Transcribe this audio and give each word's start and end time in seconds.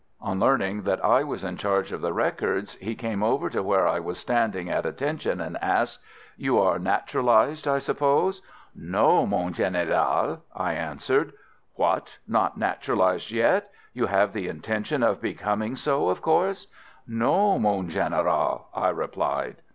On 0.19 0.39
learning 0.39 0.81
that 0.81 1.05
I 1.05 1.23
was 1.23 1.43
in 1.43 1.57
charge 1.57 1.91
of 1.91 2.01
the 2.01 2.11
records, 2.11 2.73
he 2.77 2.95
came 2.95 3.21
over 3.21 3.51
to 3.51 3.61
where 3.61 3.87
I 3.87 3.99
was 3.99 4.17
standing 4.17 4.67
at 4.67 4.83
"attention," 4.83 5.39
and 5.39 5.59
asked: 5.61 5.99
"You 6.35 6.57
are 6.59 6.79
naturalised, 6.79 7.67
I 7.67 7.77
suppose?" 7.77 8.41
"No, 8.73 9.27
mon 9.27 9.53
Général," 9.53 10.39
I 10.55 10.73
answered. 10.73 11.33
"What! 11.75 12.17
not 12.27 12.57
naturalised 12.57 13.29
yet! 13.29 13.69
You 13.93 14.07
have 14.07 14.33
the 14.33 14.47
intention 14.47 15.03
of 15.03 15.21
becoming 15.21 15.75
so, 15.75 16.09
of 16.09 16.19
course?" 16.23 16.65
"No, 17.07 17.59
mon 17.59 17.87
Général," 17.87 18.63
I 18.73 18.89
replied. 18.89 19.57